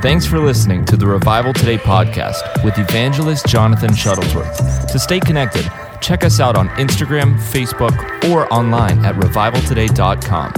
[0.00, 4.90] Thanks for listening to the Revival Today podcast with evangelist Jonathan Shuttlesworth.
[4.90, 7.94] To stay connected, check us out on Instagram, Facebook,
[8.30, 10.52] or online at revivaltoday.com.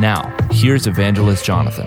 [0.00, 1.86] Now, here's evangelist Jonathan.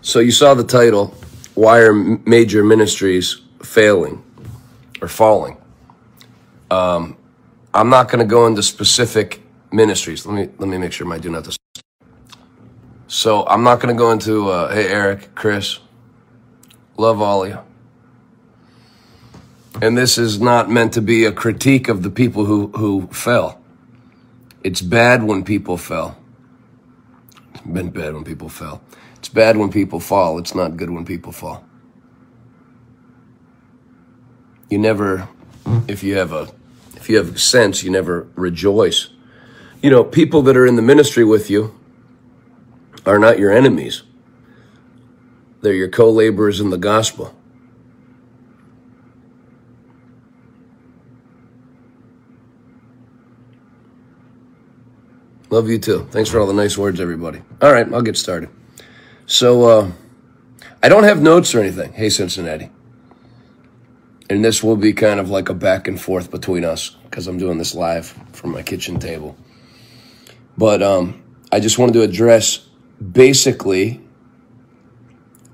[0.00, 1.14] So you saw the title,
[1.54, 4.22] Why Are Major Ministries Failing
[5.02, 5.56] or Falling?
[6.70, 7.16] Um,
[7.74, 10.24] I'm not going to go into specific ministries.
[10.24, 11.56] Let me let me make sure my do not.
[13.08, 14.48] So I'm not going to go into.
[14.48, 15.78] Uh, hey, Eric, Chris,
[16.96, 17.58] love all of you.
[19.80, 23.60] And this is not meant to be a critique of the people who who fell.
[24.64, 26.16] It's bad when people fell.
[27.54, 28.82] It's been bad when people fell.
[29.18, 30.38] It's bad when people fall.
[30.38, 31.64] It's not good when people fall.
[34.68, 35.28] You never,
[35.86, 36.48] if you have a,
[36.96, 39.10] if you have sense, you never rejoice.
[39.82, 41.78] You know, people that are in the ministry with you
[43.06, 44.02] are not your enemies.
[45.62, 47.34] They're your co-laborers in the gospel.
[55.48, 56.06] Love you too.
[56.10, 57.40] Thanks for all the nice words, everybody.
[57.62, 58.50] All right, I'll get started.
[59.26, 59.92] So, uh,
[60.82, 61.92] I don't have notes or anything.
[61.92, 62.70] Hey, Cincinnati.
[64.28, 67.38] And this will be kind of like a back and forth between us because I'm
[67.38, 69.36] doing this live from my kitchen table.
[70.58, 72.65] But um, I just wanted to address
[73.00, 74.00] basically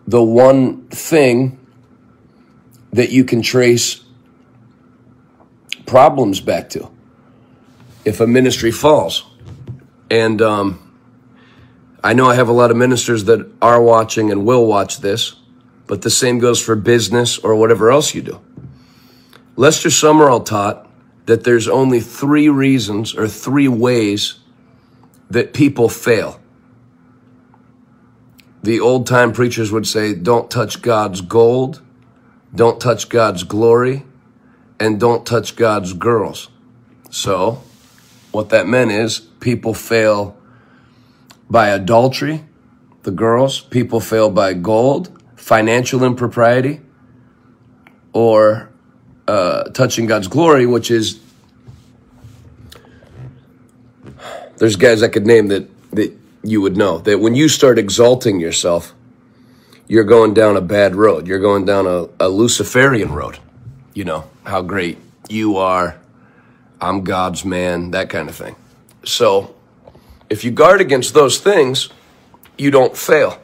[0.07, 1.59] the one thing
[2.93, 4.05] that you can trace
[5.87, 6.91] problems back to
[8.05, 9.25] if a ministry falls.
[10.11, 10.93] And um,
[12.05, 15.37] I know I have a lot of ministers that are watching and will watch this,
[15.87, 18.41] but the same goes for business or whatever else you do.
[19.57, 20.89] Lester Sumrall taught
[21.27, 24.41] that there's only three reasons or three ways
[25.31, 26.42] that people fail.
[28.62, 31.82] The old time preachers would say, don't touch God's gold,
[32.55, 34.05] don't touch God's glory,
[34.78, 36.48] and don't touch God's girls.
[37.10, 37.62] So,
[38.30, 40.36] what that meant is people fail
[41.51, 42.45] by adultery,
[43.02, 46.80] the girls, people fail by gold, financial impropriety,
[48.12, 48.70] or
[49.27, 51.20] uh, touching God's glory, which is
[54.58, 58.41] there's guys I could name that that you would know that when you start exalting
[58.41, 58.95] yourself,
[59.86, 61.27] you're going down a bad road.
[61.27, 63.39] You're going down a, a Luciferian road.
[63.95, 64.98] You know how great
[65.29, 65.98] you are.
[66.81, 68.57] I'm God's man, that kind of thing.
[69.05, 69.55] So,
[70.31, 71.91] if you guard against those things,
[72.57, 73.39] you don't fail.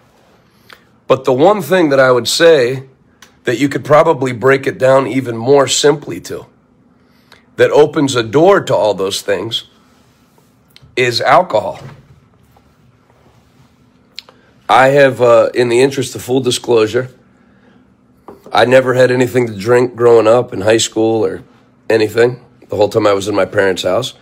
[1.07, 2.85] But the one thing that I would say
[3.45, 6.47] that you could probably break it down even more simply to,
[7.57, 9.65] that opens a door to all those things,
[10.97, 11.81] is alcohol.
[14.69, 17.09] I have, uh, in the interest of full disclosure,
[18.53, 21.43] I never had anything to drink growing up in high school or
[21.89, 24.15] anything the whole time I was in my parents' house,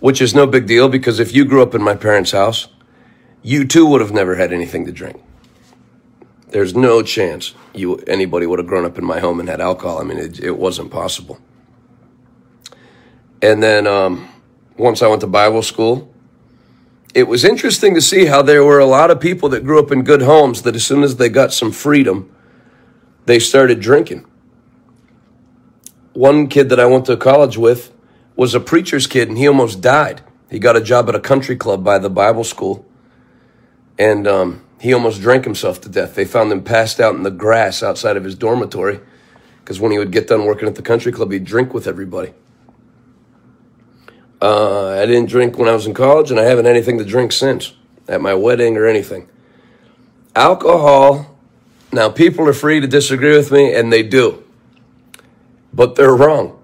[0.00, 2.68] which is no big deal because if you grew up in my parents' house,
[3.42, 5.22] you too would have never had anything to drink.
[6.48, 10.00] There's no chance you anybody would have grown up in my home and had alcohol.
[10.00, 11.38] I mean, it, it wasn't possible.
[13.42, 14.28] And then um,
[14.76, 16.13] once I went to Bible school,
[17.14, 19.92] it was interesting to see how there were a lot of people that grew up
[19.92, 22.34] in good homes that as soon as they got some freedom,
[23.26, 24.26] they started drinking.
[26.12, 27.92] One kid that I went to college with
[28.34, 30.22] was a preacher's kid and he almost died.
[30.50, 32.84] He got a job at a country club by the Bible school
[33.96, 36.16] and um, he almost drank himself to death.
[36.16, 38.98] They found him passed out in the grass outside of his dormitory
[39.60, 42.34] because when he would get done working at the country club, he'd drink with everybody.
[44.44, 47.32] Uh, I didn't drink when I was in college, and I haven't anything to drink
[47.32, 47.72] since
[48.06, 49.26] at my wedding or anything.
[50.36, 51.34] Alcohol,
[51.90, 54.44] now people are free to disagree with me, and they do,
[55.72, 56.60] but they're wrong.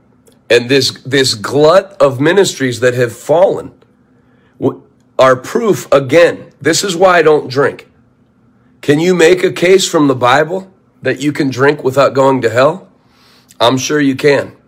[0.50, 3.72] And this, this glut of ministries that have fallen
[5.18, 6.52] are proof again.
[6.60, 7.88] This is why I don't drink.
[8.82, 10.70] Can you make a case from the Bible
[11.00, 12.90] that you can drink without going to hell?
[13.58, 14.59] I'm sure you can.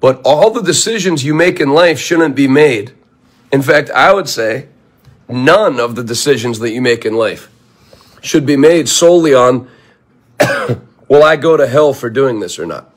[0.00, 2.92] But all the decisions you make in life shouldn't be made.
[3.52, 4.68] In fact, I would say
[5.28, 7.50] none of the decisions that you make in life
[8.20, 9.68] should be made solely on
[11.08, 12.92] will I go to hell for doing this or not?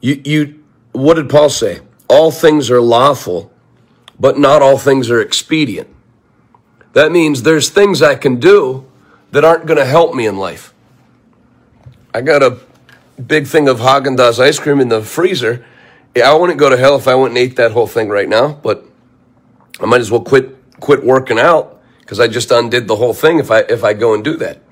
[0.00, 0.62] You, you,
[0.92, 1.80] what did Paul say?
[2.08, 3.52] All things are lawful,
[4.18, 5.88] but not all things are expedient.
[6.94, 8.86] That means there's things I can do
[9.30, 10.74] that aren't going to help me in life.
[12.12, 12.58] I got a
[13.26, 15.64] big thing of Haagen Dazs ice cream in the freezer.
[16.14, 18.28] Yeah, I wouldn't go to hell if I went and ate that whole thing right
[18.28, 18.84] now, but
[19.80, 23.38] I might as well quit quit working out because I just undid the whole thing
[23.38, 24.62] if I if I go and do that.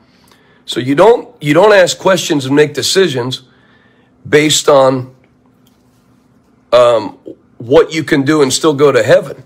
[0.65, 3.43] So you don't you don't ask questions and make decisions
[4.29, 5.15] based on
[6.73, 7.19] um,
[7.59, 9.45] what you can do and still go to heaven.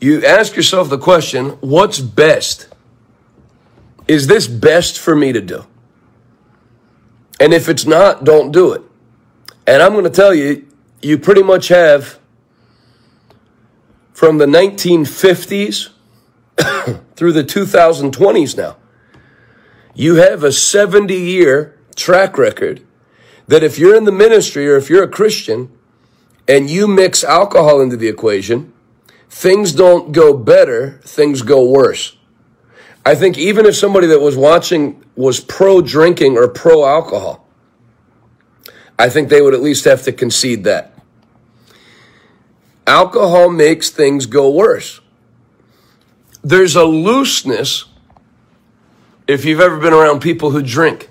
[0.00, 2.68] You ask yourself the question, what's best?
[4.08, 5.66] Is this best for me to do?
[7.40, 8.82] And if it's not, don't do it.
[9.66, 10.68] And I'm going to tell you,
[11.00, 12.18] you pretty much have
[14.12, 15.88] from the 1950s
[17.16, 18.76] through the 2020s now.
[19.94, 22.86] You have a 70 year track record
[23.48, 25.70] that if you're in the ministry or if you're a Christian
[26.46, 28.72] and you mix alcohol into the equation,
[29.30, 32.16] things don't go better, things go worse.
[33.04, 37.46] I think even if somebody that was watching was pro drinking or pro alcohol,
[38.98, 40.94] I think they would at least have to concede that.
[42.86, 45.00] Alcohol makes things go worse.
[46.42, 47.86] There's a looseness
[49.26, 51.08] if you've ever been around people who drink.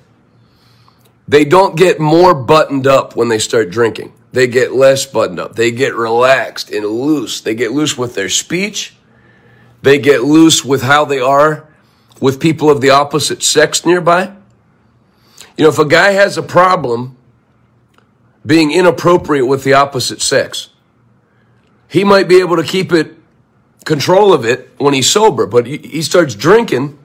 [1.28, 4.14] They don't get more buttoned up when they start drinking.
[4.32, 5.56] They get less buttoned up.
[5.56, 7.42] They get relaxed and loose.
[7.42, 8.96] They get loose with their speech.
[9.82, 11.69] They get loose with how they are
[12.20, 14.34] with people of the opposite sex nearby.
[15.58, 17.18] You know, if a guy has a problem
[18.46, 20.70] being inappropriate with the opposite sex,
[21.88, 23.16] he might be able to keep it
[23.86, 26.98] control of it when he's sober, but he, starts drinking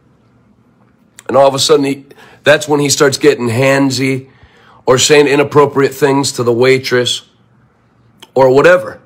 [1.28, 2.04] and all of a sudden he,
[2.42, 4.30] that's when he starts getting handsy
[4.86, 7.28] or saying inappropriate things to the waitress
[8.34, 9.00] or whatever.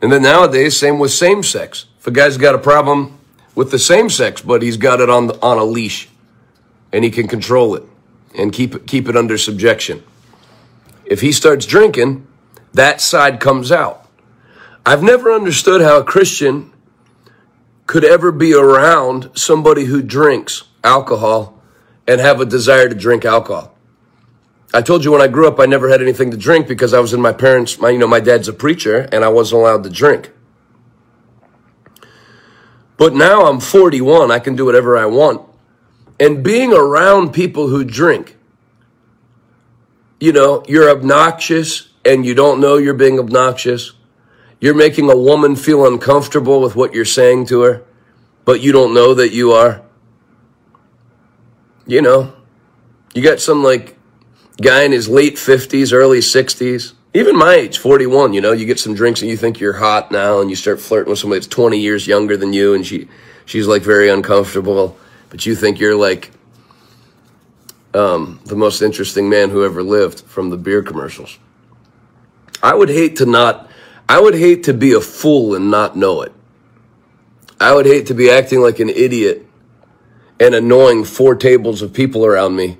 [0.00, 1.86] And then nowadays, same with same sex.
[1.98, 3.17] If a guy's got a problem
[3.58, 6.08] with the same sex, but he's got it on on a leash
[6.92, 7.82] and he can control it
[8.32, 10.04] and keep keep it under subjection.
[11.04, 12.24] If he starts drinking,
[12.72, 14.08] that side comes out.
[14.86, 16.72] I've never understood how a Christian
[17.88, 21.60] could ever be around somebody who drinks alcohol
[22.06, 23.76] and have a desire to drink alcohol.
[24.72, 27.00] I told you when I grew up, I never had anything to drink because I
[27.00, 29.82] was in my parents' my, you know, my dad's a preacher and I wasn't allowed
[29.82, 30.30] to drink.
[32.98, 35.48] But now I'm 41, I can do whatever I want.
[36.20, 38.36] And being around people who drink,
[40.20, 43.92] you know, you're obnoxious and you don't know you're being obnoxious.
[44.60, 47.84] You're making a woman feel uncomfortable with what you're saying to her,
[48.44, 49.82] but you don't know that you are.
[51.86, 52.34] You know,
[53.14, 53.96] you got some like
[54.60, 58.78] guy in his late 50s, early 60s, even my age, 41, you know, you get
[58.78, 61.48] some drinks and you think you're hot now and you start flirting with somebody that's
[61.48, 63.08] 20 years younger than you and she
[63.46, 64.96] she's like very uncomfortable,
[65.30, 66.30] but you think you're like
[67.94, 71.38] um, the most interesting man who ever lived from the beer commercials.
[72.62, 73.70] I would hate to not
[74.08, 76.32] I would hate to be a fool and not know it.
[77.60, 79.46] I would hate to be acting like an idiot
[80.38, 82.76] and annoying four tables of people around me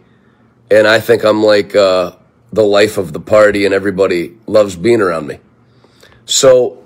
[0.71, 2.13] and I think I'm like uh,
[2.53, 5.39] the life of the party, and everybody loves being around me.
[6.25, 6.85] So,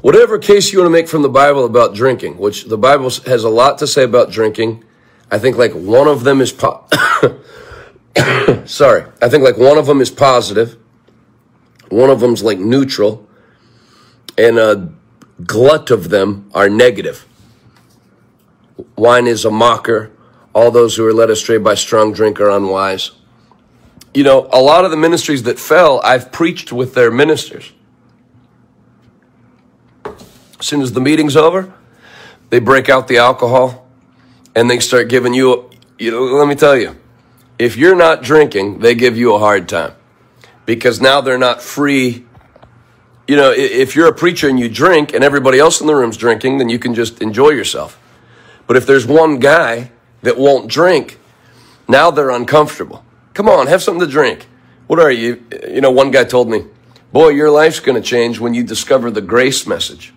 [0.00, 3.44] whatever case you want to make from the Bible about drinking, which the Bible has
[3.44, 4.84] a lot to say about drinking,
[5.30, 6.86] I think like one of them is po-
[8.64, 10.76] sorry, I think like one of them is positive,
[11.90, 13.26] one of them's like neutral,
[14.36, 14.92] and a
[15.44, 17.26] glut of them are negative.
[18.96, 20.12] Wine is a mocker
[20.58, 23.12] all those who are led astray by strong drink are unwise.
[24.14, 27.72] You know, a lot of the ministries that fell, I've preached with their ministers.
[30.04, 31.72] As soon as the meeting's over,
[32.50, 33.86] they break out the alcohol
[34.54, 36.96] and they start giving you, you know, let me tell you,
[37.58, 39.92] if you're not drinking, they give you a hard time
[40.66, 42.24] because now they're not free.
[43.26, 46.16] You know, if you're a preacher and you drink and everybody else in the room's
[46.16, 48.00] drinking, then you can just enjoy yourself.
[48.66, 49.90] But if there's one guy
[50.22, 51.18] that won't drink,
[51.86, 53.04] now they're uncomfortable.
[53.38, 54.48] Come on, have something to drink.
[54.88, 55.44] What are you?
[55.68, 56.64] You know, one guy told me,
[57.12, 60.12] boy, your life's going to change when you discover the grace message.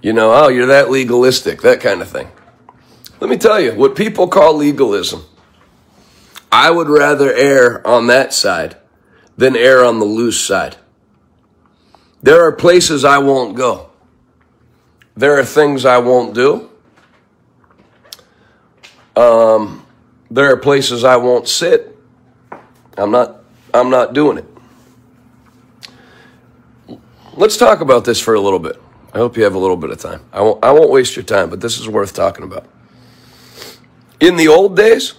[0.00, 2.30] You know, oh, you're that legalistic, that kind of thing.
[3.20, 5.26] Let me tell you, what people call legalism,
[6.50, 8.78] I would rather err on that side
[9.36, 10.76] than err on the loose side.
[12.22, 13.90] There are places I won't go.
[15.14, 16.70] There are things I won't do.
[19.14, 19.84] Um,
[20.30, 21.96] there are places I won't sit.
[22.96, 23.36] I'm not.
[23.72, 24.44] I'm not doing it.
[27.34, 28.80] Let's talk about this for a little bit.
[29.12, 30.24] I hope you have a little bit of time.
[30.32, 30.64] I won't.
[30.64, 32.66] I won't waste your time, but this is worth talking about.
[34.20, 35.14] In the old days,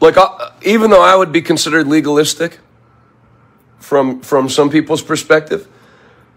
[0.00, 2.58] like uh, even though I would be considered legalistic,
[3.82, 5.68] from from some people's perspective.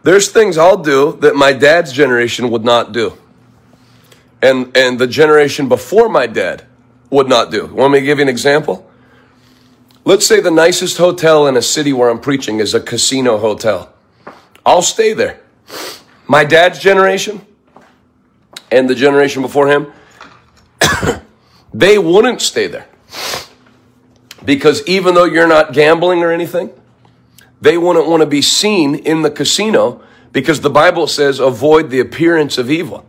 [0.03, 3.17] There's things I'll do that my dad's generation would not do.
[4.45, 6.65] And and the generation before my dad
[7.09, 7.65] would not do.
[7.65, 8.87] Want me to give you an example?
[10.03, 13.91] Let's say the nicest hotel in a city where I'm preaching is a casino hotel.
[14.63, 15.41] I'll stay there.
[16.27, 17.43] My dad's generation
[18.69, 19.91] and the generation before him,
[21.73, 22.87] they wouldn't stay there.
[24.43, 26.69] Because even though you're not gambling or anything,
[27.61, 31.99] they wouldn't want to be seen in the casino because the Bible says avoid the
[31.99, 33.07] appearance of evil.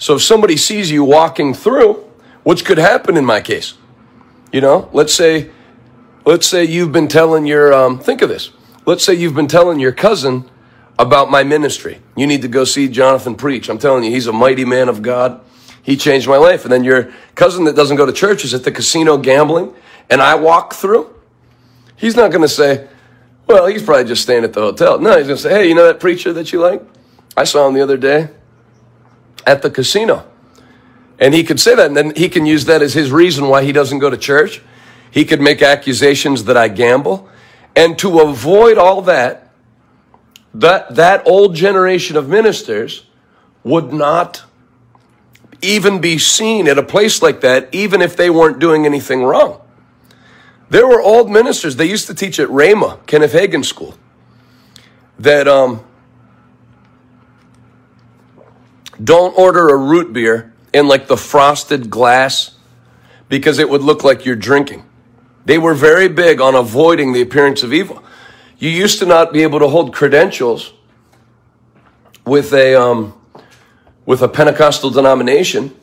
[0.00, 2.04] So if somebody sees you walking through,
[2.42, 3.74] which could happen in my case,
[4.52, 5.50] you know, let's say
[6.26, 8.50] Let's say you've been telling your, um, think of this.
[8.84, 10.48] Let's say you've been telling your cousin
[10.98, 12.00] about my ministry.
[12.14, 13.70] You need to go see Jonathan preach.
[13.70, 15.40] I'm telling you, he's a mighty man of God.
[15.82, 16.64] He changed my life.
[16.64, 19.74] And then your cousin that doesn't go to church is at the casino gambling,
[20.10, 21.12] and I walk through.
[21.96, 22.86] He's not going to say,
[23.46, 25.00] well, he's probably just staying at the hotel.
[25.00, 26.82] No, he's going to say, hey, you know that preacher that you like?
[27.36, 28.28] I saw him the other day
[29.46, 30.26] at the casino.
[31.18, 33.62] And he could say that, and then he can use that as his reason why
[33.62, 34.62] he doesn't go to church.
[35.10, 37.28] He could make accusations that I gamble.
[37.76, 39.52] And to avoid all that,
[40.54, 43.04] that, that old generation of ministers
[43.62, 44.44] would not
[45.62, 49.60] even be seen at a place like that, even if they weren't doing anything wrong.
[50.70, 53.96] There were old ministers, they used to teach at Rhema, Kenneth Hagin School,
[55.18, 55.84] that um,
[59.02, 62.56] don't order a root beer in like the frosted glass
[63.28, 64.84] because it would look like you're drinking.
[65.44, 68.02] They were very big on avoiding the appearance of evil.
[68.58, 70.74] You used to not be able to hold credentials
[72.26, 73.14] with a um,
[74.04, 75.74] with a Pentecostal denomination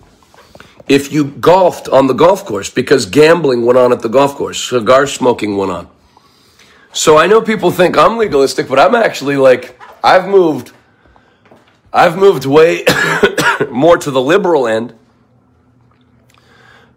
[0.87, 4.63] if you golfed on the golf course because gambling went on at the golf course,
[4.63, 5.89] cigar smoking went on.
[6.93, 10.71] So I know people think I'm legalistic, but I'm actually like I've moved
[11.91, 12.83] I've moved way
[13.69, 14.93] more to the liberal end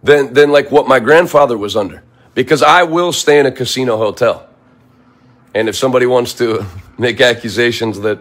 [0.03, 2.03] than than like what my grandfather was under
[2.35, 4.49] because I will stay in a casino hotel.
[5.55, 6.65] And if somebody wants to
[6.99, 8.21] make accusations that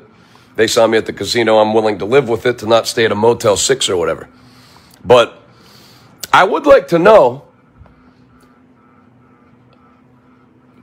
[0.56, 3.06] they saw me at the casino, I'm willing to live with it to not stay
[3.06, 4.28] at a Motel 6 or whatever.
[5.06, 5.42] But
[6.34, 7.46] I would like to know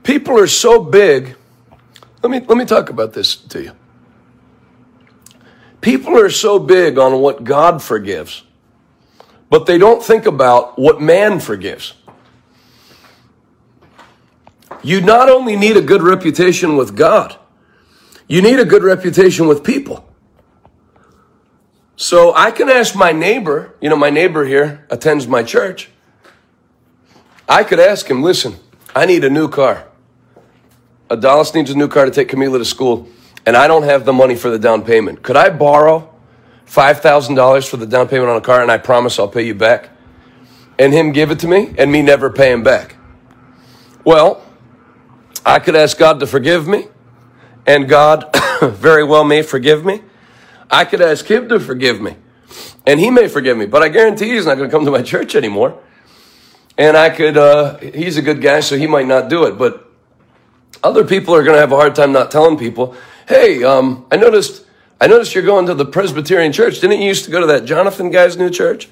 [0.03, 1.35] people are so big.
[2.23, 3.71] Let me, let me talk about this to you.
[5.87, 8.43] People are so big on what God forgives,
[9.49, 11.93] but they don't think about what man forgives.
[14.83, 17.37] You not only need a good reputation with God,
[18.27, 20.05] you need a good reputation with people.
[21.95, 25.89] So I can ask my neighbor, you know, my neighbor here attends my church.
[27.47, 28.55] I could ask him, listen,
[28.93, 29.87] I need a new car.
[31.09, 33.07] Adalis needs a new car to take Camila to school,
[33.47, 35.23] and I don't have the money for the down payment.
[35.23, 36.13] Could I borrow
[36.67, 39.89] $5,000 for the down payment on a car and I promise I'll pay you back?
[40.77, 42.97] And him give it to me and me never pay him back.
[44.03, 44.45] Well,
[45.45, 46.87] I could ask God to forgive me,
[47.65, 48.29] and God
[48.61, 50.01] very well may forgive me.
[50.69, 52.17] I could ask Him to forgive me,
[52.85, 55.01] and He may forgive me, but I guarantee He's not going to come to my
[55.01, 55.81] church anymore.
[56.77, 59.89] And I could, uh, He's a good guy, so He might not do it, but
[60.83, 62.95] other people are going to have a hard time not telling people,
[63.27, 64.65] hey, um, I noticed.
[64.99, 66.79] I noticed you're going to the Presbyterian church.
[66.79, 68.89] Didn't you used to go to that Jonathan guy's new church?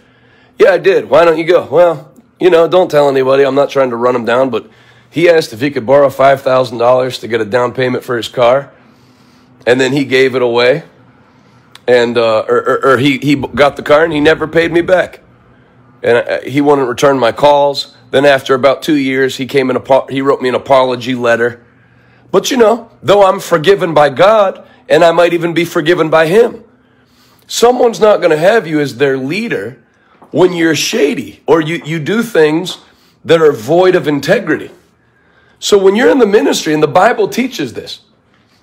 [0.59, 1.09] Yeah, I did.
[1.09, 1.65] Why don't you go?
[1.65, 3.43] Well, you know, don't tell anybody.
[3.43, 4.69] I'm not trying to run him down, but
[5.09, 8.71] he asked if he could borrow $5,000 to get a down payment for his car,
[9.65, 10.83] and then he gave it away.
[11.87, 14.81] And, uh, or, or, or, he, he got the car and he never paid me
[14.81, 15.21] back.
[16.01, 17.95] And I, he wouldn't return my calls.
[18.11, 21.64] Then after about two years, he came in, a, he wrote me an apology letter.
[22.31, 26.27] But you know, though I'm forgiven by God, and I might even be forgiven by
[26.27, 26.63] him,
[27.47, 29.81] someone's not going to have you as their leader
[30.31, 32.79] when you're shady or you, you do things
[33.23, 34.69] that are void of integrity.
[35.59, 38.01] So when you're in the ministry, and the Bible teaches this,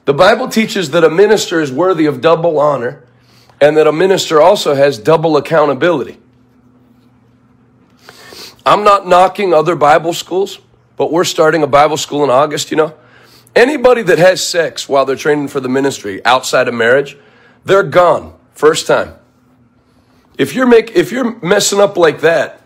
[0.05, 3.05] the Bible teaches that a minister is worthy of double honor
[3.61, 6.19] and that a minister also has double accountability.
[8.67, 10.59] I'm not knocking other Bible schools,
[10.97, 12.95] but we're starting a Bible school in August, you know.
[13.55, 17.19] Anybody that has sex while they're training for the ministry outside of marriage,
[17.65, 19.15] they're gone first time.
[20.39, 22.61] If you're make if you're messing up like that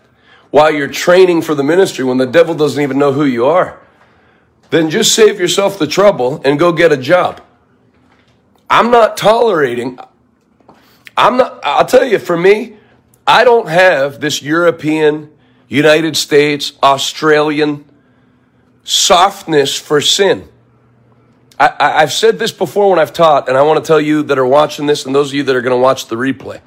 [0.50, 3.80] while you're training for the ministry when the devil doesn't even know who you are,
[4.70, 7.42] then just save yourself the trouble and go get a job.
[8.70, 9.98] I'm not tolerating,
[11.16, 12.76] I'm not, I'll tell you, for me,
[13.26, 15.30] I don't have this European,
[15.68, 17.84] United States, Australian
[18.84, 20.48] softness for sin.
[21.58, 24.38] I, I've said this before when I've taught, and I want to tell you that
[24.38, 26.60] are watching this and those of you that are going to watch the replay.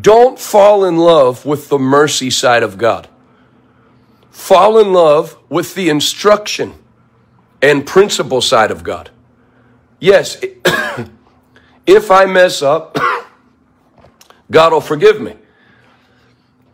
[0.00, 3.08] Don't fall in love with the mercy side of God.
[4.30, 6.74] Fall in love with the instruction
[7.62, 9.10] and principle side of God.
[9.98, 10.36] Yes,
[11.86, 12.96] if I mess up,
[14.50, 15.36] God will forgive me.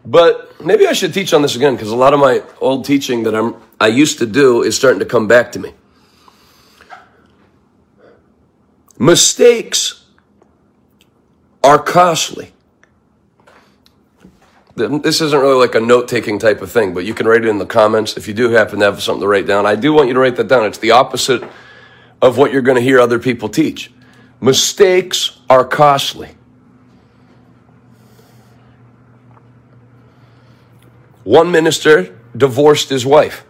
[0.04, 3.22] But maybe I should teach on this again because a lot of my old teaching
[3.24, 5.72] that I'm I used to do is starting to come back to me.
[8.98, 10.04] Mistakes
[11.64, 12.52] are costly.
[14.74, 17.48] This isn't really like a note taking type of thing, but you can write it
[17.48, 19.66] in the comments if you do happen to have something to write down.
[19.66, 20.64] I do want you to write that down.
[20.64, 21.42] It's the opposite
[22.22, 23.92] of what you're going to hear other people teach.
[24.40, 26.30] Mistakes are costly.
[31.24, 33.44] One minister divorced his wife.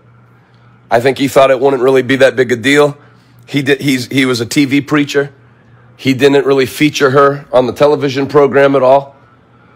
[0.90, 2.98] I think he thought it wouldn't really be that big a deal.
[3.46, 5.32] He did, he's, he was a TV preacher.
[5.96, 9.16] He didn't really feature her on the television program at all.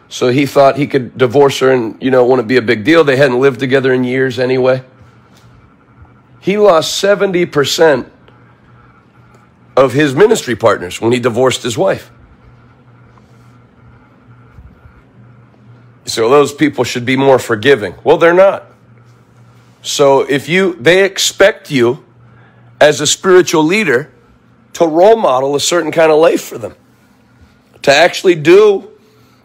[0.08, 2.84] So he thought he could divorce her and, you know, it wouldn't be a big
[2.84, 3.04] deal.
[3.04, 4.84] They hadn't lived together in years anyway.
[6.40, 8.10] He lost 70%
[9.76, 12.10] of his ministry partners when he divorced his wife.
[16.06, 17.96] So those people should be more forgiving.
[18.04, 18.70] Well, they're not.
[19.82, 22.05] So if you, they expect you
[22.80, 24.12] as a spiritual leader
[24.74, 26.74] to role model a certain kind of life for them,
[27.82, 28.90] to actually do,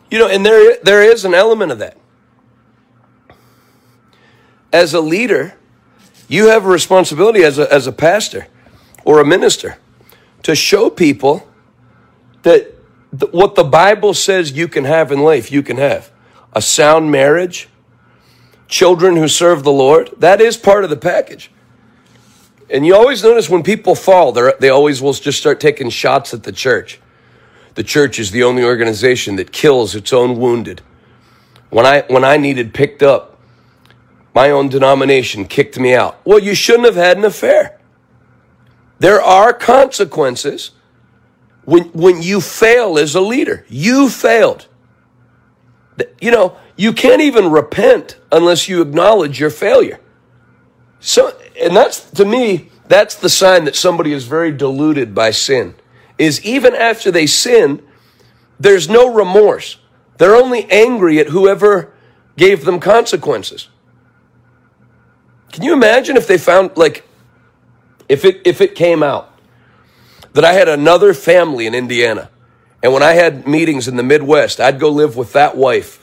[0.10, 1.98] you know, and there, there is an element of that.
[4.74, 5.56] As a leader,
[6.28, 8.48] you have a responsibility as a, as a pastor
[9.04, 9.78] or a minister
[10.44, 11.48] to show people
[12.44, 12.74] that
[13.32, 16.12] what the Bible says you can have in life, you can have
[16.54, 17.70] a sound marriage,
[18.68, 20.10] children who serve the Lord.
[20.18, 21.52] That is part of the package.
[22.72, 26.44] And you always notice when people fall, they always will just start taking shots at
[26.44, 27.00] the church.
[27.76, 30.82] The church is the only organization that kills its own wounded.
[31.70, 33.40] When I, when I needed picked up,
[34.34, 36.20] my own denomination kicked me out.
[36.26, 37.78] Well, you shouldn't have had an affair.
[39.00, 40.72] There are consequences
[41.66, 43.66] when, when you fail as a leader.
[43.68, 44.68] You failed.
[46.22, 50.00] You know, you can't even repent unless you acknowledge your failure.
[51.02, 55.76] So, and that's to me, that's the sign that somebody is very deluded by sin.
[56.18, 57.82] Is even after they sin,
[58.60, 59.78] there's no remorse.
[60.18, 61.92] They're only angry at whoever
[62.38, 63.68] gave them consequences.
[65.52, 67.08] Can you imagine if they found like
[68.08, 69.34] if it if it came out
[70.34, 72.30] that I had another family in Indiana
[72.84, 76.01] and when I had meetings in the Midwest, I'd go live with that wife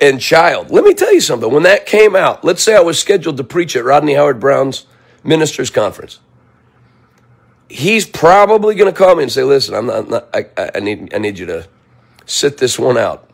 [0.00, 0.70] and child.
[0.70, 1.50] Let me tell you something.
[1.50, 4.86] When that came out, let's say I was scheduled to preach at Rodney Howard Browne's
[5.24, 6.20] ministers conference.
[7.68, 10.08] He's probably going to call me and say, "Listen, I'm not.
[10.08, 11.14] Not I, I need.
[11.14, 11.68] I need you to
[12.26, 13.30] sit this one out.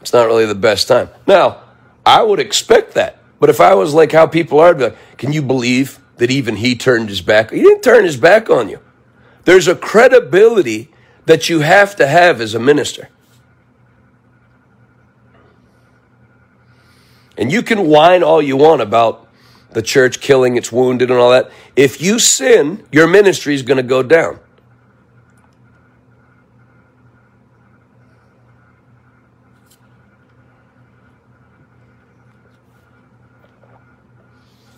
[0.00, 1.62] It's not really the best time." Now,
[2.06, 5.18] I would expect that, but if I was like how people are, I'd be like,
[5.18, 7.50] "Can you believe that even he turned his back?
[7.50, 8.78] He didn't turn his back on you."
[9.44, 10.92] There's a credibility
[11.26, 13.08] that you have to have as a minister.
[17.38, 19.28] And you can whine all you want about
[19.70, 21.50] the church killing its wounded and all that.
[21.76, 24.40] If you sin, your ministry is going to go down.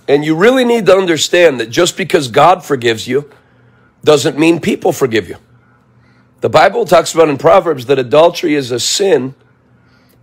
[0.07, 3.31] And you really need to understand that just because God forgives you
[4.03, 5.37] doesn't mean people forgive you.
[6.41, 9.37] The Bible talks about in Proverbs that adultery is a sin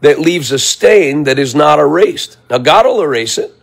[0.01, 2.37] that leaves a stain that is not erased.
[2.49, 3.53] Now, God will erase it,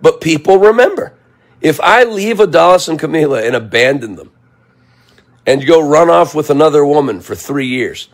[0.00, 1.14] but people remember.
[1.60, 4.30] If I leave Adalis and Camila and abandon them
[5.46, 8.08] and go run off with another woman for three years,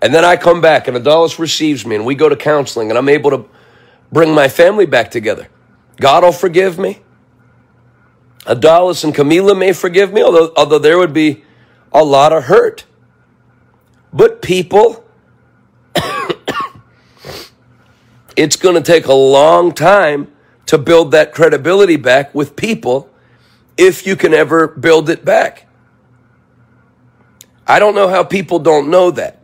[0.00, 2.98] and then I come back and Adalis receives me and we go to counseling and
[2.98, 3.46] I'm able to
[4.12, 5.48] bring my family back together,
[5.96, 7.00] God will forgive me.
[8.44, 11.44] Adalis and Camila may forgive me, although, although there would be
[11.92, 12.84] a lot of hurt.
[14.12, 15.04] But people,
[18.38, 20.30] it's going to take a long time
[20.66, 23.10] to build that credibility back with people
[23.76, 25.66] if you can ever build it back.
[27.66, 29.42] I don't know how people don't know that.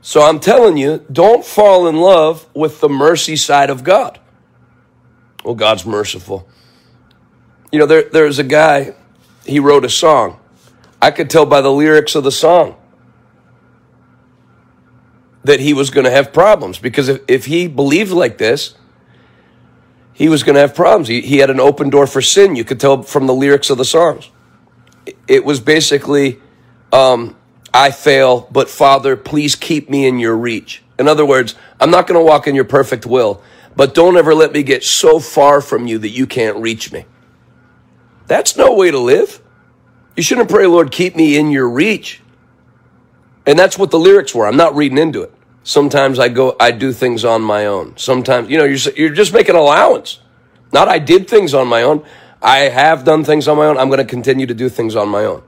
[0.00, 4.20] So I'm telling you, don't fall in love with the mercy side of God.
[5.44, 6.48] Well, God's merciful.
[7.72, 8.94] You know, there, there's a guy,
[9.44, 10.38] he wrote a song.
[11.02, 12.76] I could tell by the lyrics of the song
[15.46, 18.74] that he was going to have problems because if, if he believed like this,
[20.12, 21.08] he was going to have problems.
[21.08, 22.56] He, he had an open door for sin.
[22.56, 24.30] You could tell from the lyrics of the songs.
[25.28, 26.40] It was basically,
[26.92, 27.36] um,
[27.72, 30.82] I fail, but Father, please keep me in your reach.
[30.98, 33.42] In other words, I'm not going to walk in your perfect will,
[33.76, 37.04] but don't ever let me get so far from you that you can't reach me.
[38.26, 39.40] That's no way to live.
[40.16, 42.22] You shouldn't pray, Lord, keep me in your reach.
[43.44, 44.46] And that's what the lyrics were.
[44.46, 45.32] I'm not reading into it.
[45.66, 47.96] Sometimes I go, I do things on my own.
[47.96, 50.20] Sometimes, you know, you're, you're just making allowance.
[50.72, 52.04] Not I did things on my own.
[52.40, 53.76] I have done things on my own.
[53.76, 55.42] I'm going to continue to do things on my own.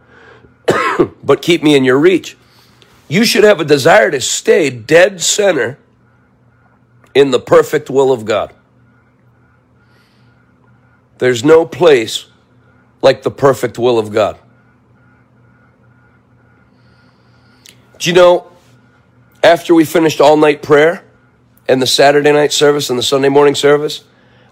[1.23, 2.37] but keep me in your reach.
[3.07, 5.79] You should have a desire to stay dead center
[7.15, 8.53] in the perfect will of God.
[11.19, 12.27] There's no place
[13.03, 14.37] like the perfect will of God.
[18.01, 18.51] Do you know,
[19.43, 21.05] after we finished all night prayer
[21.69, 24.05] and the Saturday night service and the Sunday morning service,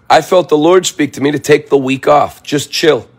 [0.09, 3.09] I felt the Lord speak to me to take the week off, just chill.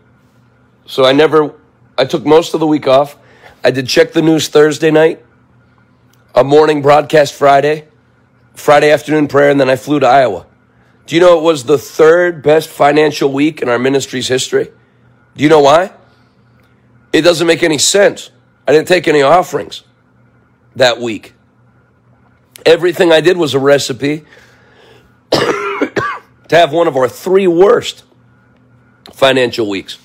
[0.85, 1.53] So I never,
[1.97, 3.17] I took most of the week off.
[3.63, 5.23] I did check the news Thursday night,
[6.33, 7.87] a morning broadcast Friday,
[8.55, 10.47] Friday afternoon prayer, and then I flew to Iowa.
[11.05, 14.71] Do you know it was the third best financial week in our ministry's history?
[15.35, 15.91] Do you know why?
[17.11, 18.31] It doesn't make any sense.
[18.67, 19.83] I didn't take any offerings
[20.75, 21.33] that week.
[22.65, 24.25] Everything I did was a recipe
[25.31, 25.91] to
[26.49, 28.03] have one of our three worst
[29.13, 29.97] financial weeks.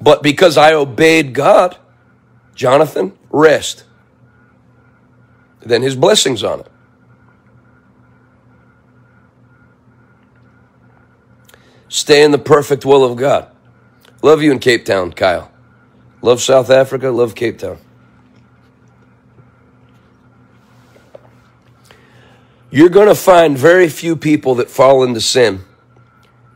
[0.00, 1.76] But because I obeyed God,
[2.54, 3.84] Jonathan, rest.
[5.60, 6.66] Then his blessings on it.
[11.88, 13.48] Stay in the perfect will of God.
[14.22, 15.50] Love you in Cape Town, Kyle.
[16.22, 17.78] Love South Africa, love Cape Town.
[22.74, 25.60] You're going to find very few people that fall into sin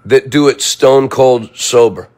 [0.07, 2.09] that do it stone cold sober.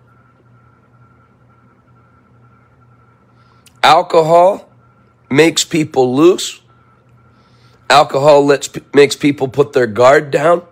[3.82, 4.70] Alcohol
[5.28, 6.60] makes people loose.
[7.90, 10.64] Alcohol lets, makes people put their guard down.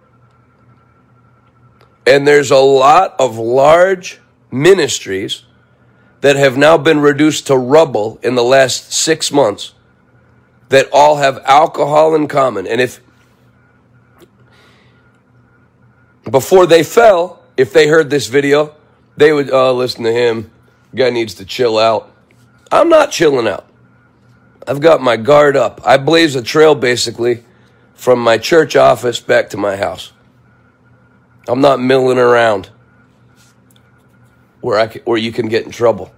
[2.07, 4.21] And there's a lot of large
[4.53, 5.43] ministries
[6.21, 9.75] that have now been reduced to rubble in the last six months
[10.69, 12.69] that all have alcohol in common.
[12.69, 13.01] And if
[16.37, 18.75] before they fell, if they heard this video,
[19.16, 20.51] they would uh, listen to him.
[20.94, 22.12] Guy needs to chill out.
[22.70, 23.66] I'm not chilling out.
[24.68, 25.81] I've got my guard up.
[25.83, 27.42] I blaze a trail basically
[27.94, 30.12] from my church office back to my house.
[31.49, 32.68] I'm not milling around
[34.61, 36.12] where I can, where you can get in trouble.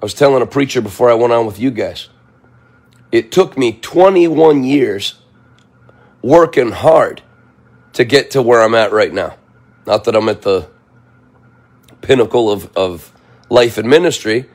[0.00, 2.08] I was telling a preacher before I went on with you guys.
[3.12, 5.16] It took me 21 years
[6.22, 7.20] working hard
[7.94, 9.36] to get to where I'm at right now.
[9.86, 10.68] Not that I'm at the
[12.00, 13.12] pinnacle of, of
[13.48, 14.48] life and ministry,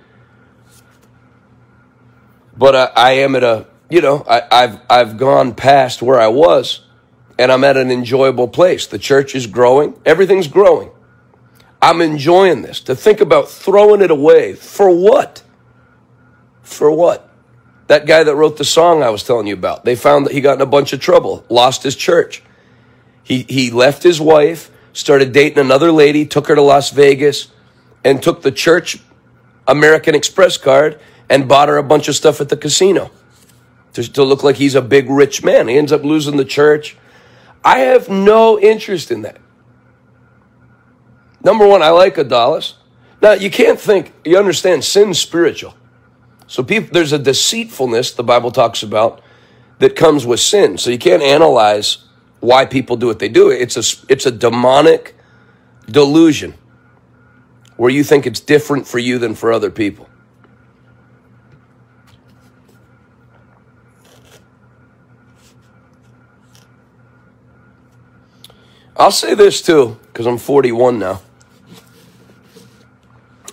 [2.56, 6.28] but I, I am at a, you know, I, I've, I've gone past where I
[6.28, 6.86] was
[7.38, 8.88] and I'm at an enjoyable place.
[8.88, 10.92] The church is growing, everything's growing.
[11.82, 12.80] I'm enjoying this.
[12.82, 15.44] To think about throwing it away for what?
[16.62, 17.30] For what?
[17.88, 20.40] That guy that wrote the song I was telling you about, they found that he
[20.40, 22.42] got in a bunch of trouble, lost his church.
[23.24, 27.48] He, he left his wife, started dating another lady, took her to Las Vegas,
[28.04, 29.00] and took the church
[29.68, 33.10] American Express card and bought her a bunch of stuff at the casino
[33.94, 35.68] to, to look like he's a big rich man.
[35.68, 36.98] He ends up losing the church.
[37.64, 39.38] I have no interest in that.
[41.44, 42.74] Number one, I like Adalis.
[43.22, 45.76] Now, you can't think, you understand, sin's spiritual.
[46.48, 49.22] So people, there's a deceitfulness the Bible talks about
[49.80, 50.78] that comes with sin.
[50.78, 52.00] So you can't analyze
[52.44, 53.50] why people do what they do.
[53.50, 55.16] It's a, it's a demonic
[55.90, 56.56] delusion
[57.78, 60.10] where you think it's different for you than for other people.
[68.98, 71.22] I'll say this too, because I'm 41 now.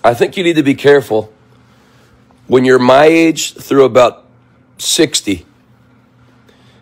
[0.03, 1.31] I think you need to be careful
[2.47, 4.25] when you're my age through about
[4.79, 5.45] 60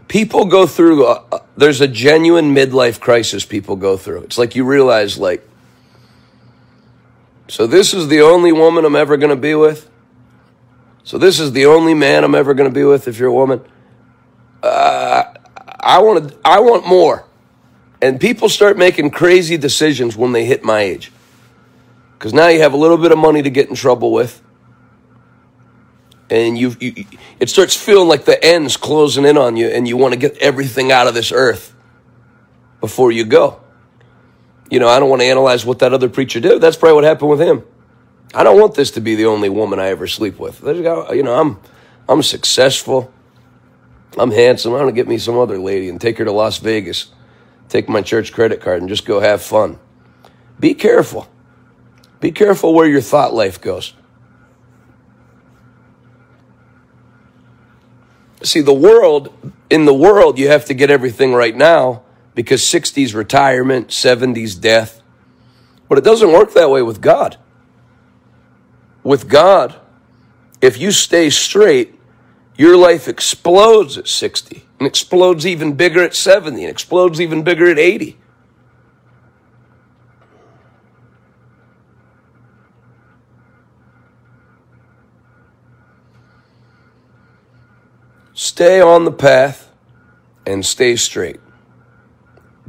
[0.10, 4.24] people go through a, uh, there's a genuine midlife crisis people go through.
[4.24, 5.48] It's like you realize like
[7.48, 9.89] so this is the only woman i'm ever going to be with?
[11.06, 13.34] So this is the only man i'm ever going to be with if you're a
[13.34, 13.62] woman?
[14.62, 15.24] Uh,
[15.80, 17.26] i want to i want more.
[18.02, 21.12] And people start making crazy decisions when they hit my age.
[22.17, 24.41] Because now you have a little bit of money to get in trouble with
[26.29, 27.05] and you, you
[27.39, 30.37] it starts feeling like the end's closing in on you and you want to get
[30.37, 31.75] everything out of this earth
[32.79, 33.61] before you go.
[34.69, 36.61] You know, I don't want to analyze what that other preacher did.
[36.61, 37.63] That's probably what happened with him.
[38.33, 40.61] I don't want this to be the only woman I ever sleep with.
[40.63, 41.59] You know, I'm
[42.07, 43.11] I'm successful.
[44.17, 44.73] I'm handsome.
[44.73, 47.11] I'm gonna get me some other lady and take her to Las Vegas.
[47.69, 49.79] Take my church credit card and just go have fun.
[50.59, 51.27] Be careful.
[52.19, 53.93] Be careful where your thought life goes.
[58.41, 59.34] See, the world,
[59.69, 62.04] in the world, you have to get everything right now
[62.36, 65.02] because 60s retirement, 70s death.
[65.89, 67.38] But it doesn't work that way with God.
[69.04, 69.75] With God,
[70.62, 71.99] if you stay straight,
[72.56, 77.67] your life explodes at 60 and explodes even bigger at 70 and explodes even bigger
[77.67, 78.18] at 80.
[88.60, 89.72] Stay on the path
[90.45, 91.39] and stay straight.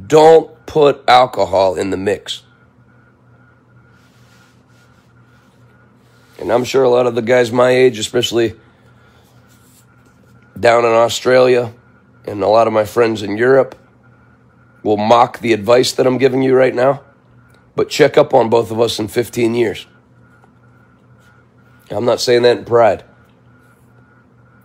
[0.07, 2.44] Don't put alcohol in the mix.
[6.38, 8.55] And I'm sure a lot of the guys my age, especially
[10.61, 11.74] down in Australia,
[12.24, 13.74] and a lot of my friends in Europe,
[14.85, 17.03] will mock the advice that I'm giving you right now.
[17.74, 19.88] But check up on both of us in 15 years.
[21.90, 23.03] I'm not saying that in pride.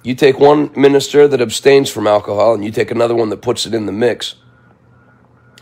[0.05, 3.65] You take one minister that abstains from alcohol and you take another one that puts
[3.65, 4.35] it in the mix.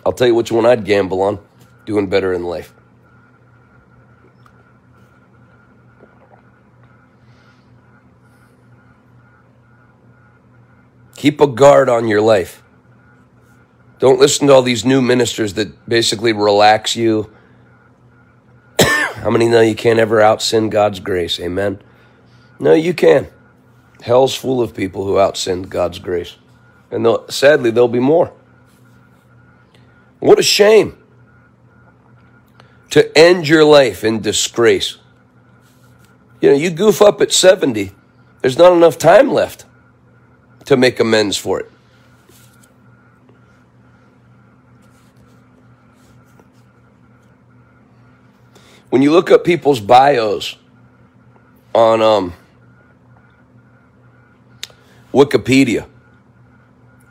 [0.06, 1.40] I'll tell you which one I'd gamble on
[1.86, 2.74] doing better in life.
[11.16, 12.62] Keep a guard on your life.
[14.00, 17.32] Don't listen to all these new ministers that basically relax you.
[18.82, 21.40] How many know you can't ever out sin God's grace?
[21.40, 21.82] Amen.
[22.60, 23.30] No, you can.
[24.04, 26.36] Hell's full of people who outsinned God's grace.
[26.92, 28.34] And sadly, there'll be more.
[30.20, 30.98] What a shame
[32.90, 34.98] to end your life in disgrace.
[36.42, 37.94] You know, you goof up at 70,
[38.42, 39.64] there's not enough time left
[40.66, 41.72] to make amends for it.
[48.90, 50.58] When you look up people's bios
[51.74, 52.34] on um,
[55.14, 55.88] Wikipedia.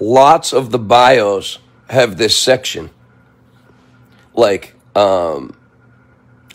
[0.00, 2.90] Lots of the bios have this section
[4.34, 5.54] like um,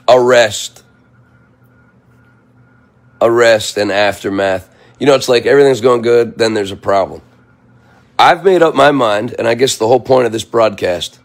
[0.07, 0.83] arrest,
[3.21, 4.73] arrest and aftermath.
[4.99, 7.21] You know, it's like everything's going good, then there's a problem.
[8.19, 11.19] I've made up my mind, and I guess the whole point of this broadcast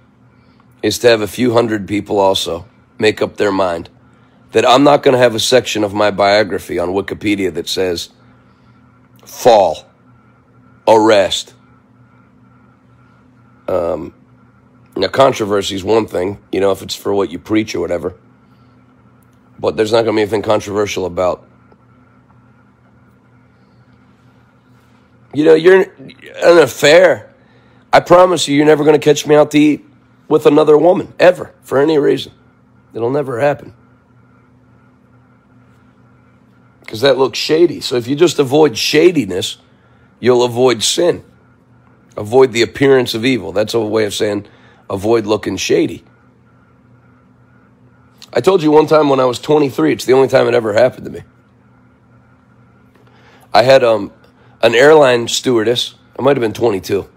[0.83, 2.67] is to have a few hundred people also
[2.99, 3.89] make up their mind
[4.53, 8.11] that I'm not going to have a section of my biography on Wikipedia that says
[9.25, 9.87] fall
[10.87, 11.55] arrest.
[13.69, 14.15] Um,
[14.97, 18.15] now, controversy is one thing, you know, if it's for what you preach or whatever.
[19.59, 21.49] But there's not going to be anything controversial about.
[25.33, 27.33] You know, you're an affair.
[27.93, 29.85] I promise you, you're never going to catch me out to eat
[30.29, 32.33] with another woman, ever, for any reason.
[32.93, 33.75] It'll never happen.
[36.81, 37.81] Because that looks shady.
[37.81, 39.57] So if you just avoid shadiness,
[40.23, 41.25] you'll avoid sin.
[42.17, 43.51] Avoid the appearance of evil.
[43.51, 44.47] That's a way of saying
[44.89, 46.05] avoid looking shady.
[48.33, 50.73] I told you one time when I was 23, it's the only time it ever
[50.73, 51.23] happened to me.
[53.53, 54.13] I had um,
[54.63, 57.09] an airline stewardess, I might have been 22.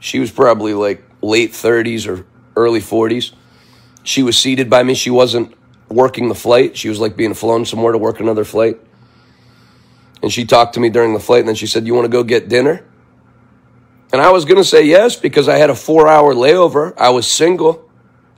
[0.00, 3.32] She was probably like late 30s or early 40s.
[4.02, 4.94] She was seated by me.
[4.94, 5.54] She wasn't
[5.88, 6.76] working the flight.
[6.76, 8.78] She was like being flown somewhere to work another flight.
[10.22, 12.10] And she talked to me during the flight and then she said, You want to
[12.10, 12.84] go get dinner?
[14.12, 16.94] And I was going to say yes because I had a four hour layover.
[16.96, 17.88] I was single.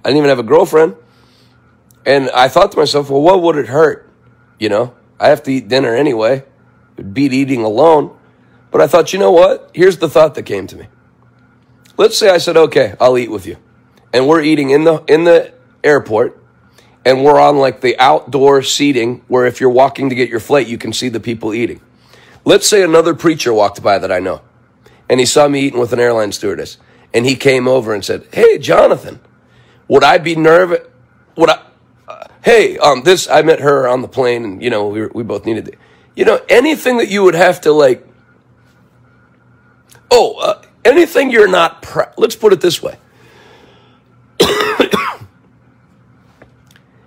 [0.05, 0.97] I didn't even have a girlfriend.
[2.05, 4.11] And I thought to myself, well, what would it hurt?
[4.59, 6.45] You know, I have to eat dinner anyway.
[6.97, 8.17] It'd beat eating alone.
[8.71, 9.71] But I thought, you know what?
[9.75, 10.89] Here's the thought that came to me.
[11.97, 13.57] Let's say I said, okay, I'll eat with you.
[14.13, 15.53] And we're eating in the, in the
[15.85, 16.40] airport
[17.05, 20.67] and we're on like the outdoor seating where if you're walking to get your flight,
[20.67, 21.81] you can see the people eating.
[22.45, 24.43] Let's say another preacher walked by that I know
[25.09, 26.79] and he saw me eating with an airline stewardess
[27.13, 29.21] and he came over and said, Hey, Jonathan,
[29.89, 30.87] would I be nervous?
[31.37, 31.63] Would I,
[32.07, 35.23] uh, hey, um, this, I met her on the plane and, you know, we, we
[35.25, 35.77] both needed.
[36.15, 38.07] You know, anything that you would have to like,
[40.11, 42.97] oh, uh, anything you're not, pr- let's put it this way.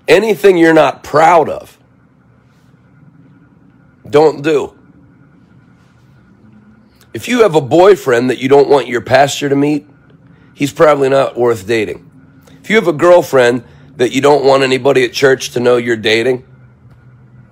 [0.08, 1.78] Anything you're not proud of,
[4.10, 4.78] don't do.
[7.14, 9.88] If you have a boyfriend that you don't want your pastor to meet,
[10.54, 12.10] he's probably not worth dating.
[12.62, 13.64] If you have a girlfriend
[13.98, 16.46] that you don't want anybody at church to know you're dating,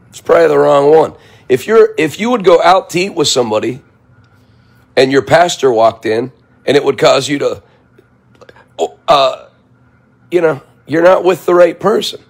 [0.10, 1.14] it's probably the wrong one.
[1.48, 3.82] If you're if you would go out to eat with somebody
[4.96, 6.32] and your pastor walked in
[6.66, 7.64] and it would cause you to
[9.08, 9.50] uh,
[10.30, 12.22] you know, you're not with the right person.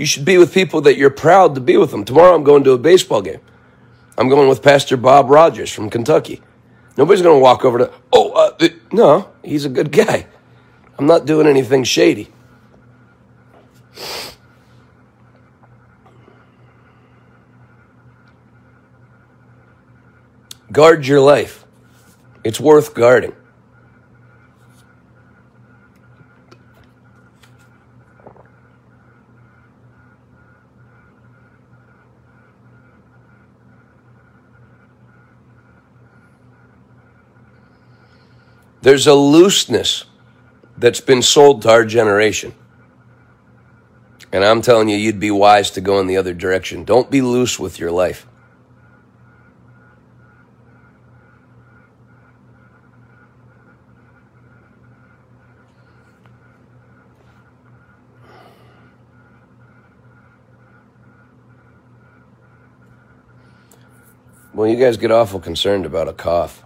[0.00, 2.06] You should be with people that you're proud to be with them.
[2.06, 3.40] Tomorrow I'm going to a baseball game.
[4.16, 6.40] I'm going with Pastor Bob Rogers from Kentucky.
[6.96, 10.26] Nobody's going to walk over to, oh, uh, no, he's a good guy.
[10.98, 12.30] I'm not doing anything shady.
[20.72, 21.66] Guard your life.
[22.42, 23.34] It's worth guarding.
[38.82, 40.04] There's a looseness
[40.76, 42.54] that's been sold to our generation.
[44.32, 46.84] And I'm telling you, you'd be wise to go in the other direction.
[46.84, 48.26] Don't be loose with your life.
[64.54, 66.64] Well, you guys get awful concerned about a cough.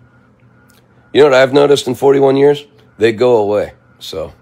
[1.14, 2.66] You know what I've noticed in 41 years?
[2.98, 3.74] They go away.
[4.00, 4.32] So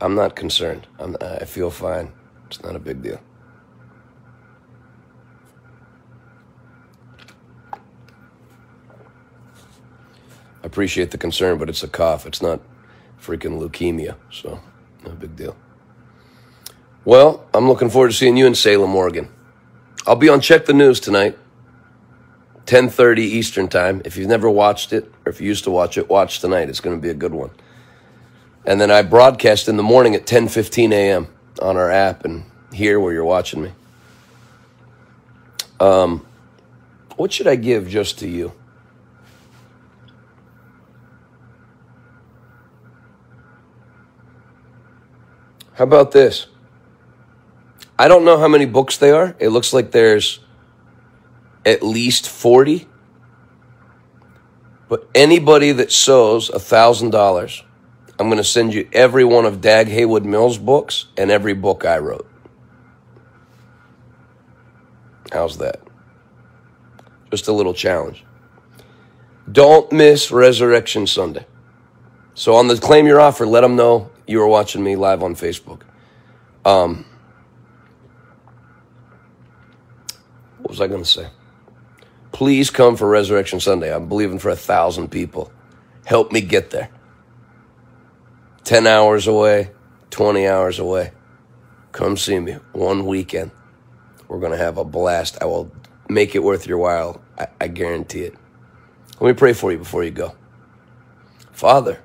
[0.00, 0.88] I'm not concerned.
[0.98, 2.12] I'm, I feel fine.
[2.48, 3.20] It's not a big deal.
[7.72, 12.26] I appreciate the concern, but it's a cough.
[12.26, 12.60] It's not
[13.22, 14.16] freaking leukemia.
[14.32, 14.58] So
[15.04, 15.56] no big deal.
[17.04, 19.28] Well, I'm looking forward to seeing you in Salem, Oregon.
[20.08, 21.38] I'll be on Check the News tonight.
[22.66, 24.02] 10:30 Eastern Time.
[24.04, 26.68] If you've never watched it or if you used to watch it, watch tonight.
[26.68, 27.50] It's going to be a good one.
[28.64, 31.28] And then I broadcast in the morning at 10:15 a.m.
[31.60, 33.72] on our app and here where you're watching me.
[35.78, 36.26] Um,
[37.16, 38.52] what should I give just to you?
[45.74, 46.46] How about this?
[47.98, 49.36] I don't know how many books they are.
[49.38, 50.40] It looks like there's
[51.64, 52.88] at least 40.
[54.88, 57.62] But anybody that sows $1,000,
[58.18, 61.84] I'm going to send you every one of Dag Heward Mills' books and every book
[61.84, 62.28] I wrote.
[65.32, 65.80] How's that?
[67.30, 68.24] Just a little challenge.
[69.50, 71.44] Don't miss Resurrection Sunday.
[72.34, 75.34] So on the claim your offer, let them know you are watching me live on
[75.34, 75.82] Facebook.
[76.64, 77.04] Um,
[80.58, 81.28] what was I going to say?
[82.34, 83.94] Please come for Resurrection Sunday.
[83.94, 85.52] I'm believing for a thousand people.
[86.04, 86.90] Help me get there.
[88.64, 89.70] 10 hours away,
[90.10, 91.12] 20 hours away.
[91.92, 93.52] Come see me one weekend.
[94.26, 95.38] We're going to have a blast.
[95.40, 95.70] I will
[96.08, 97.22] make it worth your while.
[97.38, 98.34] I, I guarantee it.
[99.20, 100.34] Let me pray for you before you go.
[101.52, 102.02] Father,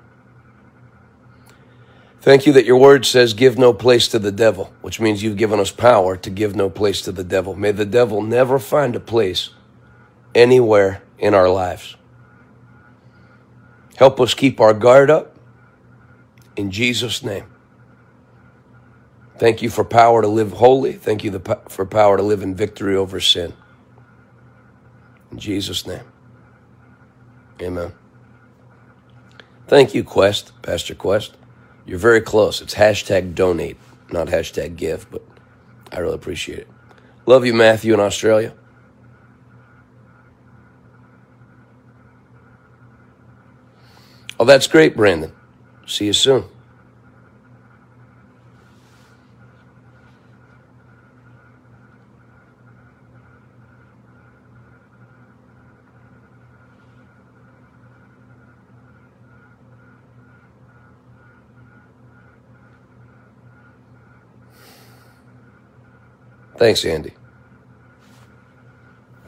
[2.20, 5.36] thank you that your word says, give no place to the devil, which means you've
[5.36, 7.56] given us power to give no place to the devil.
[7.56, 9.50] May the devil never find a place
[10.34, 11.96] anywhere in our lives.
[13.96, 15.38] Help us keep our guard up
[16.56, 17.46] in Jesus' name.
[19.38, 20.92] Thank you for power to live holy.
[20.92, 23.54] Thank you for power to live in victory over sin.
[25.30, 26.04] In Jesus' name.
[27.60, 27.92] Amen.
[29.66, 31.36] Thank you, Quest, Pastor Quest.
[31.86, 32.60] You're very close.
[32.60, 33.76] It's hashtag donate,
[34.10, 35.22] not hashtag give, but
[35.92, 36.68] I really appreciate it.
[37.26, 38.54] Love you, Matthew, in Australia.
[44.40, 45.34] Oh, that's great, Brandon.
[45.86, 46.44] See you soon.
[66.56, 67.12] Thanks, Andy.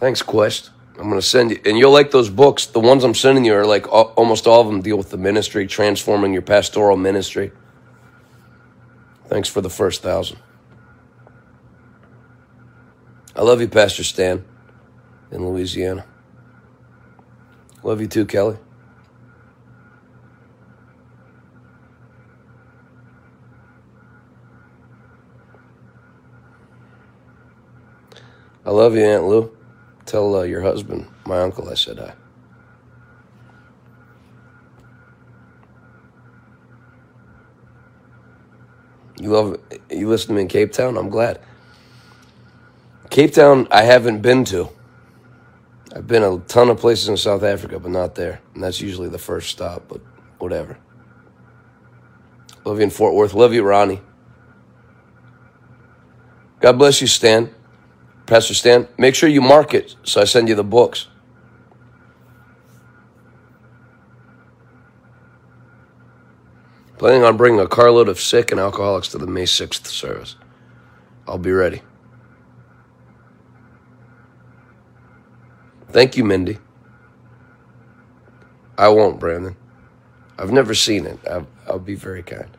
[0.01, 0.71] Thanks, Quest.
[0.99, 2.67] I'm going to send you, and you'll like those books.
[2.67, 5.67] The ones I'm sending you are like almost all of them deal with the ministry,
[5.67, 7.53] transforming your pastoral ministry.
[9.27, 10.39] Thanks for the first thousand.
[13.35, 14.45] I love you, Pastor Stan
[15.31, 16.05] in Louisiana.
[17.83, 18.59] Love you too, Kelly.
[28.65, 29.57] I love you, Aunt Lou.
[30.07, 32.15] Tell uh, your husband, my uncle, I said hi.
[39.19, 40.97] You love you listen to me in Cape Town.
[40.97, 41.41] I'm glad.
[43.11, 44.69] Cape Town, I haven't been to.
[45.95, 49.09] I've been a ton of places in South Africa, but not there, and that's usually
[49.09, 49.85] the first stop.
[49.89, 50.01] But
[50.39, 50.79] whatever.
[52.65, 53.35] Love you in Fort Worth.
[53.35, 54.01] Love you, Ronnie.
[56.61, 57.55] God bless you, Stan.
[58.33, 58.89] Pastor Stan.
[58.97, 61.07] Make sure you mark it so I send you the books.
[66.97, 70.37] Planning on bringing a carload of sick and alcoholics to the May 6th service.
[71.29, 71.83] I'll be ready.
[75.91, 76.57] Thank you, Mindy.
[78.79, 79.57] I won't, Brandon.
[80.39, 81.19] I've never seen it.
[81.31, 82.57] I'll, I'll be very kind.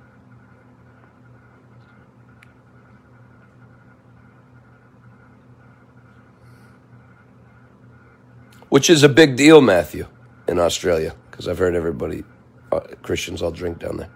[8.74, 10.08] Which is a big deal, Matthew,
[10.48, 12.24] in Australia, because I've heard everybody,
[12.72, 14.10] uh, Christians all drink down there.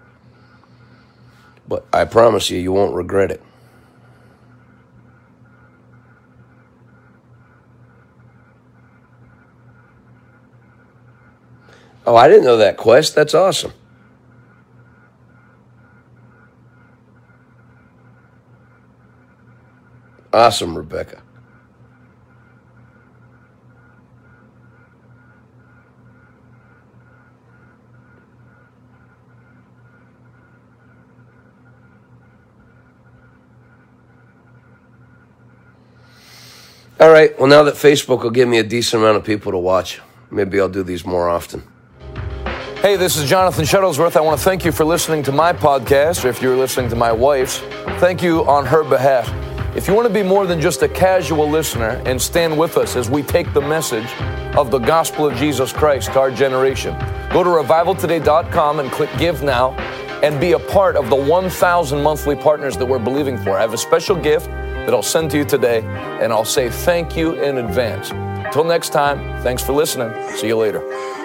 [1.68, 3.40] But I promise you, you won't regret it.
[12.04, 13.14] Oh, I didn't know that quest.
[13.14, 13.72] That's awesome.
[20.32, 21.22] Awesome, Rebecca.
[37.00, 37.38] All right.
[37.38, 40.00] Well, now that Facebook will give me a decent amount of people to watch,
[40.32, 41.62] maybe I'll do these more often.
[42.80, 44.16] Hey, this is Jonathan Shuttlesworth.
[44.16, 46.96] I want to thank you for listening to my podcast, or if you're listening to
[46.96, 47.58] my wife's,
[48.00, 49.32] thank you on her behalf.
[49.76, 52.96] If you want to be more than just a casual listener and stand with us
[52.96, 54.10] as we take the message
[54.56, 56.96] of the gospel of Jesus Christ to our generation,
[57.30, 59.76] go to revivaltoday.com and click Give Now
[60.22, 63.58] and be a part of the 1,000 monthly partners that we're believing for.
[63.58, 65.82] I have a special gift that I'll send to you today,
[66.20, 68.10] and I'll say thank you in advance.
[68.10, 70.10] Until next time, thanks for listening.
[70.36, 71.17] See you later.